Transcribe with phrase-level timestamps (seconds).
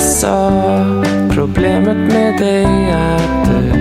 [0.00, 0.50] sa
[1.34, 3.79] problemet med dig är att du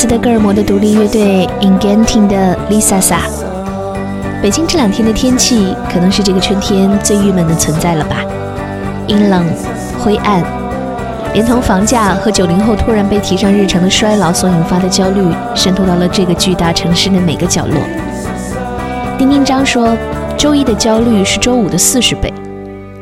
[0.00, 3.18] 斯德哥尔摩的独立乐队 Ingenting 的 Lisa Sa。
[4.40, 8.24] 北京这两天的天气可能是这个春天最郁闷的存在了吧？
[9.08, 9.44] 阴冷、
[9.98, 10.40] 灰暗，
[11.34, 15.20] 连同房价和九零后突然被提上日程的衰老所引发的焦虑，
[15.56, 17.74] 渗透到了这个巨大城市的每个角落。
[19.18, 19.98] 丁丁章说，
[20.36, 22.32] 周一的焦虑是周五的四十倍，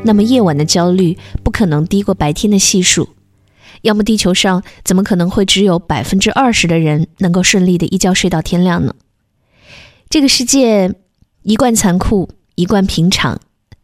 [0.02, 3.06] 那么夜晚的焦虑不可能低过白天的系数。
[3.82, 8.94] 要么地球上怎么可能会只有百分之二十的人能够顺利的一觉睡到天亮呢？
[10.08, 10.94] 这个世界
[11.42, 13.40] 一贯残酷，一贯平常，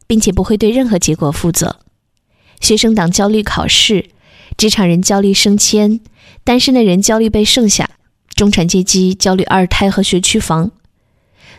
[0.06, 1.80] 并且不会对任何结果负责。
[2.60, 4.10] 学生党焦虑考试，
[4.56, 6.00] 职场人焦虑升迁，
[6.44, 7.90] 单身的人焦虑被剩下，
[8.34, 10.70] 中产阶级焦虑二胎和学区房。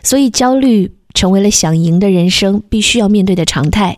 [0.02, 3.96] 所以，焦虑成为了想赢的人生必须要面对的常态。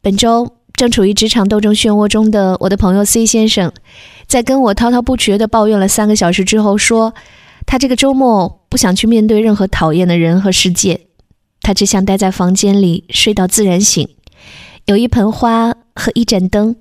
[0.00, 3.72] 本周正处于职场斗争漩涡中的我的朋友 C 先生，
[4.26, 7.14] 在跟我滔滔不绝地抱怨了三个小时之后，说
[7.64, 11.02] 他这个周末不想去面对任何讨厌的人和世界，
[11.62, 14.08] 他只想待在房间里睡到自然醒，
[14.86, 16.74] 有一盆花和一盏灯，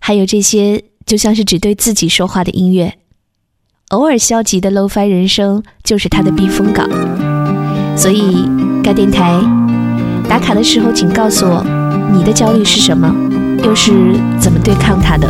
[0.00, 2.94] 还有这些就像是只对自己说话的音乐。
[3.90, 6.88] 偶尔消极的 low-fi 人生就是他的避风港。
[7.96, 8.48] 所以，
[8.82, 9.38] 该电台
[10.28, 11.62] 打卡的时候，请告诉我
[12.12, 13.12] 你的焦虑是什么，
[13.64, 13.92] 又是
[14.38, 15.28] 怎么对抗它的。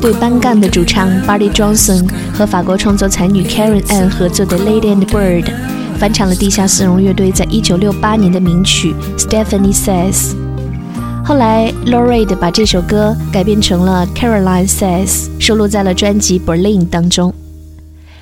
[0.00, 5.44] 队班干的主唱 Barry Johnson 和法国创作才女 Karen Ann 合作的《Lady and Bird》，
[5.98, 10.32] 翻唱了地下丝绒乐队在1968年的名曲《Stephanie Says》。
[11.24, 17.34] 后来 Lou Reed 把这首歌改编成了 Caroline Says，收录在了专辑《Berlin》当中。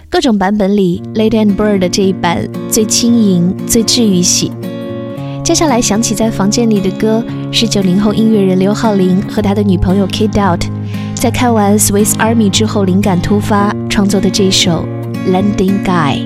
[0.09, 4.51] 各种版本里，《Lady and Bird》的这一版最轻盈、最治愈系。
[5.45, 7.23] 接下来响起在房间里的歌
[7.53, 10.63] 是九零后音乐人刘浩林和他的女朋友 Kidout
[11.27, 14.87] 在看完 Swiss Army 之后灵感突发创作的这首
[15.33, 16.25] 《Landing Guy》。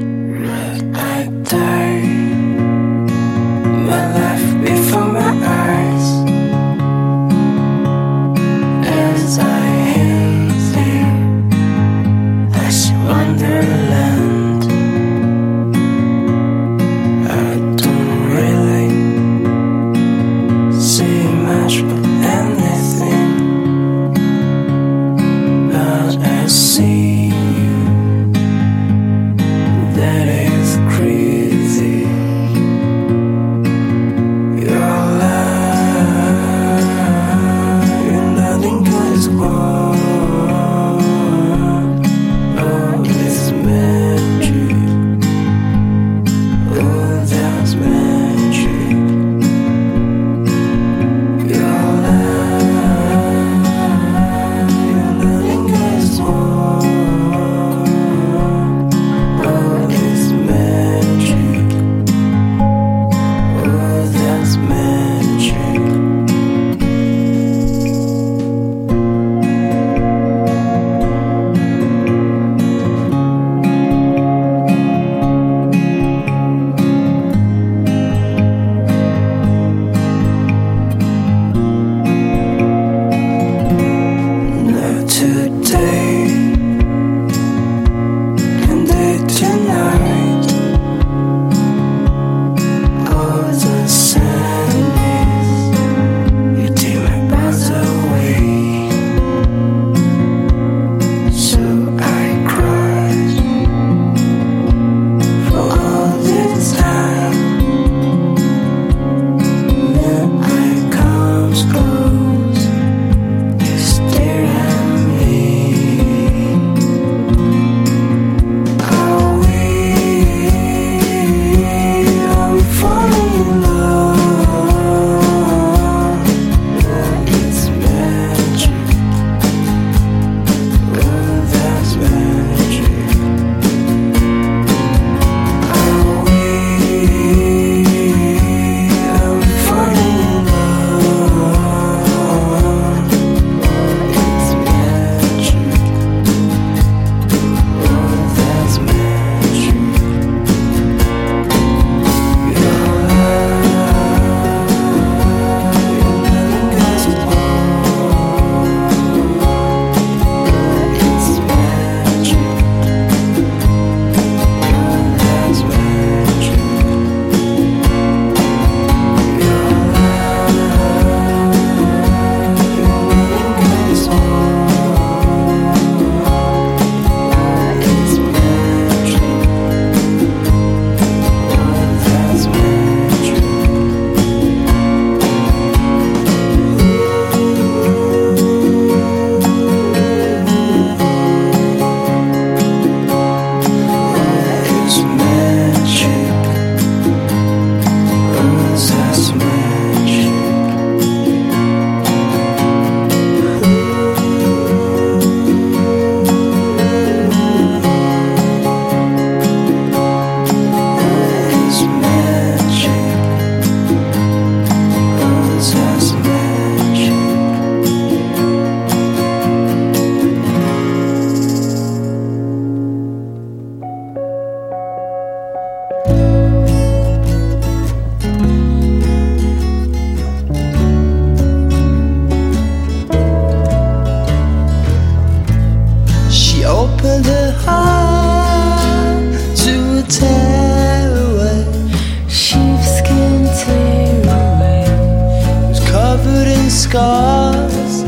[246.90, 248.02] Scars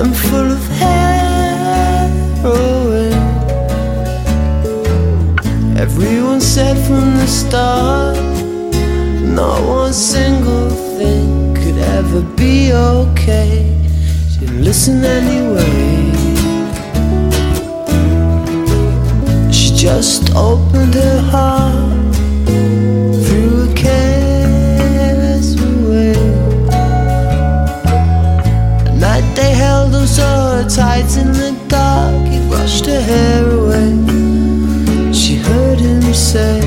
[0.00, 1.12] and full of heroin.
[5.78, 8.16] Everyone said from the start,
[9.38, 13.72] not one single thing could ever be okay.
[14.30, 16.10] She didn't listen anyway.
[19.52, 21.85] She just opened her heart,
[30.68, 35.12] tight in the dark, he brushed her hair away.
[35.12, 36.60] She heard him say,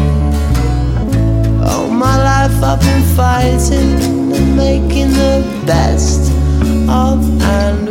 [1.64, 6.32] All my life I've been fighting and making the best
[6.88, 7.89] of and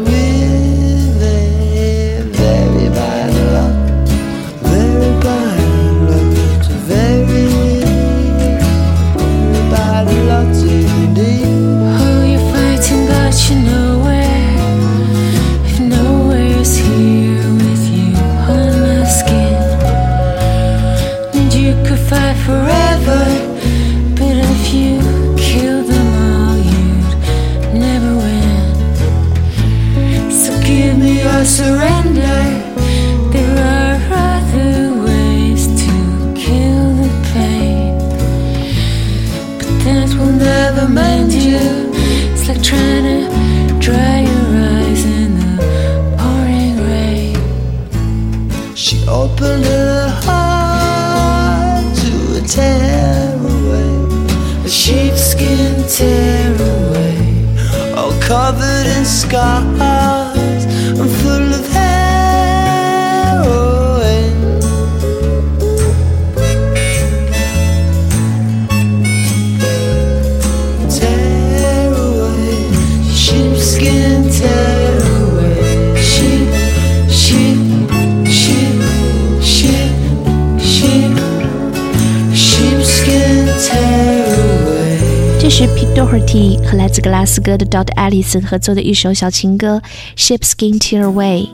[85.99, 89.83] Doherty 和来自格拉斯哥的 Dot Allison 合作的一首小情歌
[90.17, 91.47] 《Sheepskin Tear Away》。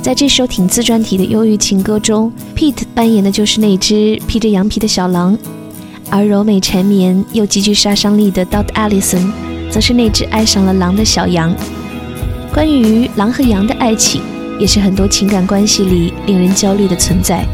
[0.00, 5.36] 在这首挺自传体的忧郁情歌中，Pete 扮演的就是那只披着羊皮的小狼，
[6.08, 9.32] 而柔美缠绵又极具杀伤力的 Dot Allison
[9.68, 11.52] 则是那只爱上了狼的小羊。
[12.54, 14.22] 关于狼和羊的爱情，
[14.60, 17.44] 也是很多情感关系里令人焦虑的存在。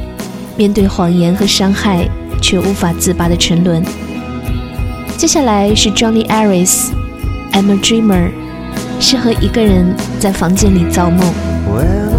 [0.59, 2.07] 面对谎言和伤害，
[2.42, 3.83] 却无法自拔的沉沦。
[5.16, 6.88] 接下来是 Johnny Aris，
[7.52, 8.31] 《I'm a Dreamer》，
[9.00, 12.12] 适合一个人在房间里造梦。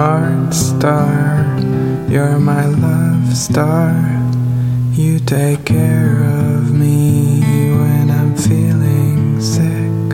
[0.00, 1.44] Art star,
[2.08, 3.92] you're my love star.
[4.92, 7.42] You take care of me
[7.80, 10.06] when I'm feeling sick.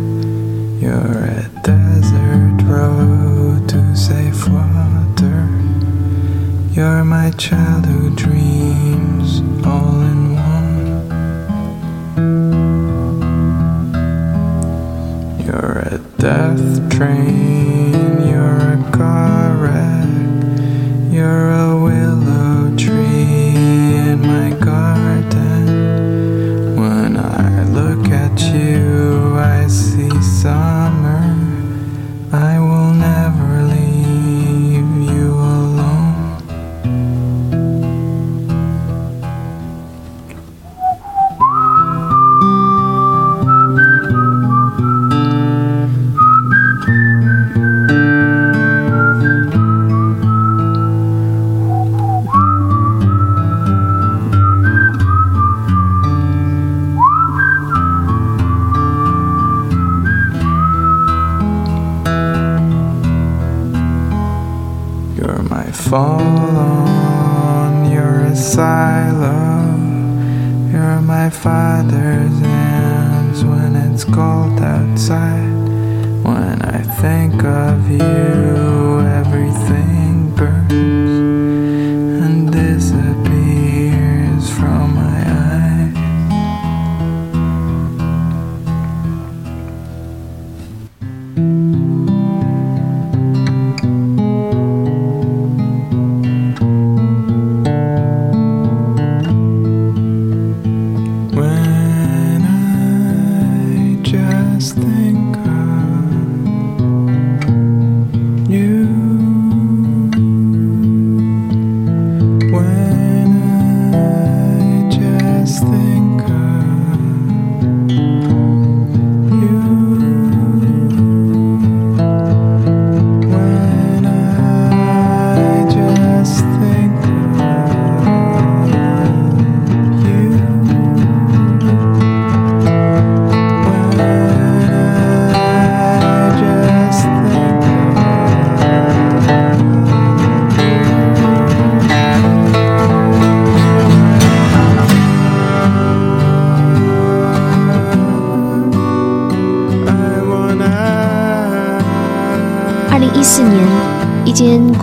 [0.83, 5.49] You're a desert road to safe water.
[6.73, 8.36] You're my childhood dreams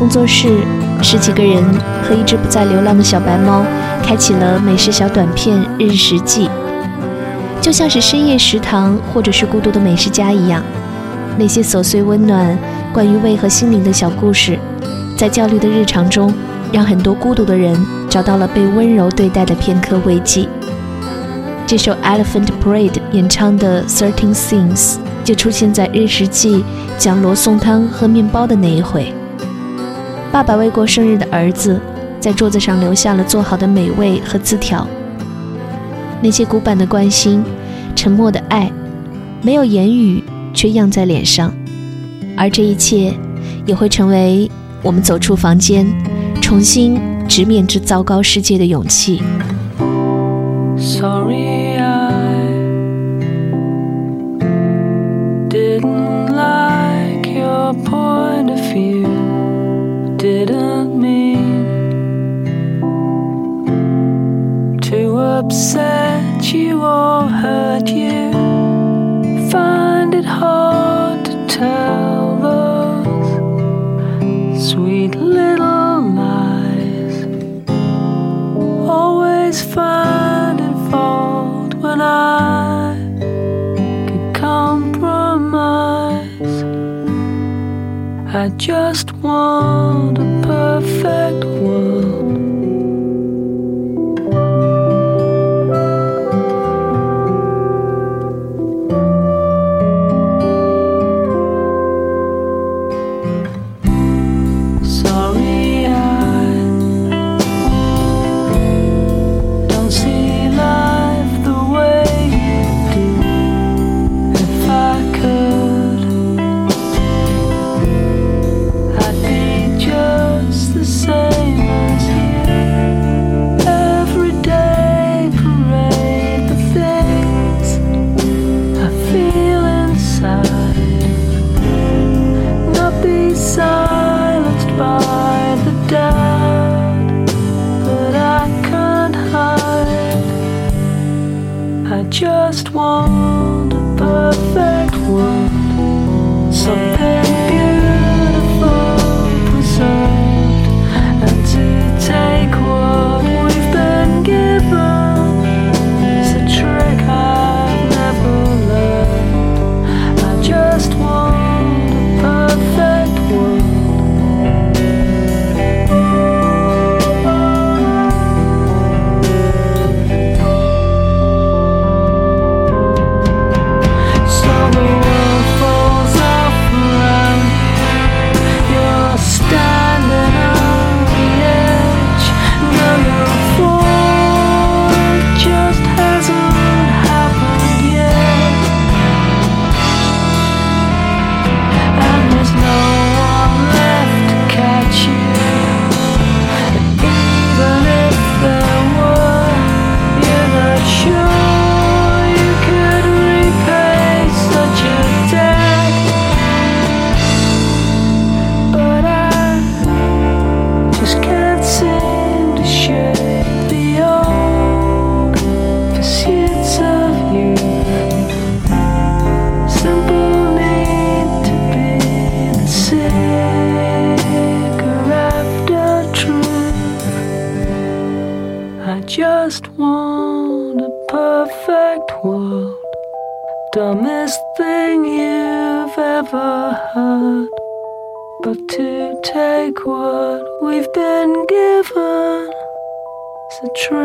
[0.04, 0.50] 工作室，
[1.02, 1.64] 十几个人
[2.04, 3.64] 和一只不再流浪的小白猫，
[4.04, 6.46] 开启了美食小短片《日食记》，
[7.62, 10.62] 就像是深夜食堂或者是孤独的美食家一样，
[11.38, 12.60] 那些琐碎温暖、
[12.92, 14.60] 关于胃和心灵的小故事，
[15.16, 16.34] 在焦虑的日常中，
[16.74, 17.74] 让很多孤独的人
[18.10, 20.46] 找到了被温柔对待的片刻慰藉。
[21.66, 26.58] 这首 Elephant Parade 演唱的《Thirteen Things》就出现在《日食记》
[26.98, 29.14] 讲罗宋汤和面包的那一回。
[30.34, 31.80] 爸爸为过生日的儿子
[32.20, 34.88] 在桌子上留下了做好的美味和字条。
[36.24, 37.44] 那些古板的关心，
[37.96, 38.72] 沉默的爱，
[39.44, 41.54] 没有言语却漾在脸上，
[42.36, 43.14] 而这一切
[43.68, 44.50] 也会成为
[44.82, 45.86] 我们走出房间，
[46.42, 49.22] 重新直面这糟糕世界的勇气。
[50.80, 51.78] Sorry,
[55.48, 59.13] didn't like your point of view.
[60.24, 61.66] Didn't mean
[64.80, 68.32] to upset you or hurt you.
[69.52, 73.12] Find it hard to tell those
[74.72, 77.26] sweet little lies
[78.90, 82.96] always finding fault when I
[84.08, 85.84] could compromise.
[88.34, 91.46] I just want a perfect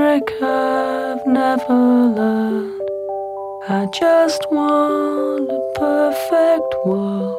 [0.08, 2.80] trick I've never learned.
[3.68, 7.36] I just want a perfect world.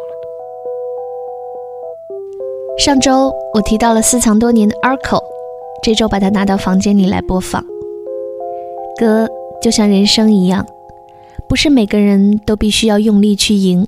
[2.77, 5.19] 上周我提到了私藏多年的 Arco，
[5.81, 7.65] 这周把它拿到房间里来播放。
[8.99, 9.27] 歌
[9.59, 10.63] 就像人生一样，
[11.47, 13.87] 不是每个人都必须要用力去赢。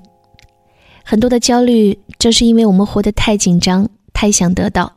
[1.04, 4.94] 很多的焦虑，正是因为我们活得太紧张，太想得到。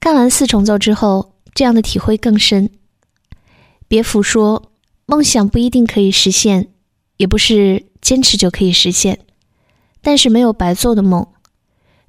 [0.00, 2.70] 看完四重奏之后，这样的体会更深。
[3.88, 4.70] 别服说，
[5.06, 6.68] 梦想不一定可以实现，
[7.16, 9.18] 也不是坚持就可以实现，
[10.00, 11.26] 但是没有白做的梦。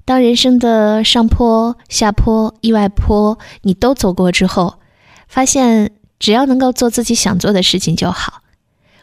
[0.04, 4.78] 当人生的上坡、下坡、意外坡你都走过之后，
[5.26, 8.42] 发现只要能够做自己想做的事情就好，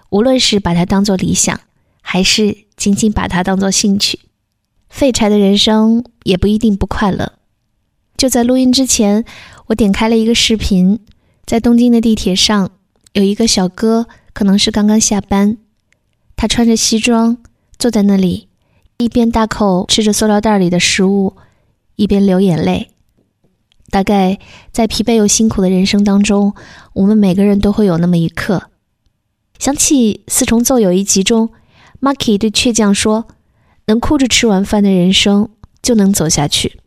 [0.10, 1.60] 无论是把它当做理想，
[2.00, 4.22] 还是仅仅把它当做兴趣。
[4.88, 7.34] 废柴的人生也不一定不快乐。
[8.16, 9.26] 就在录音之前，
[9.68, 11.00] 我点开了一个视频，
[11.46, 12.72] 在东京的地铁上，
[13.14, 15.58] 有一个小哥，可能是刚刚下班，
[16.38, 17.38] 他穿着西装
[17.78, 18.48] 坐在那里。
[18.98, 21.36] 一边大口吃着塑料袋里的食物，
[21.98, 22.90] 一边流眼泪。
[23.90, 24.40] 大概
[24.72, 26.54] 在疲惫又辛苦的人生当中，
[26.94, 28.72] 我们每个人都会有那么一刻。
[29.60, 31.50] 想起四重奏有一集中
[32.02, 33.28] ，Marki 对倔强说
[33.88, 35.50] ：“能哭着吃完饭的人生，
[35.82, 36.80] 就能走下去。”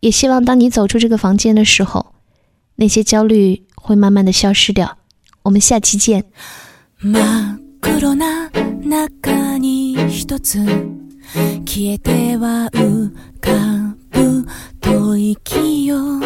[0.00, 2.14] 也希望当你走出这个房间的时候，
[2.76, 4.98] 那些焦虑会慢慢的消失掉。
[5.42, 6.24] 我们下期见。
[6.98, 8.50] 真っ黒な
[8.82, 10.64] 中に一つ
[11.64, 13.50] 消えては浮か
[14.10, 14.46] ぶ
[14.80, 16.20] 吐息よ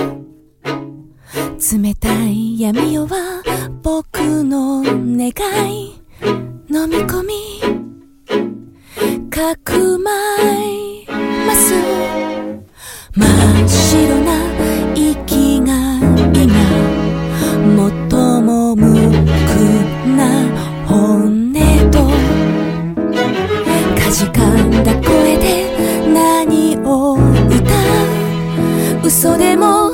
[1.72, 3.42] 冷たい闇夜は
[3.82, 5.32] 僕の願
[5.70, 6.00] い
[6.70, 7.34] 飲み込み
[9.28, 10.10] かくま
[10.62, 11.06] い
[11.46, 11.74] ます
[13.17, 13.27] 真っ
[13.69, 14.35] 白な
[14.93, 15.71] 息が
[16.33, 16.53] 今
[17.63, 17.79] 最
[18.41, 19.55] も無垢
[20.17, 20.19] な
[20.85, 21.55] 本音
[21.91, 21.95] と。
[23.97, 25.47] かじかんだ声で
[26.13, 27.21] 何を歌
[29.01, 29.07] う？
[29.07, 29.91] 嘘でも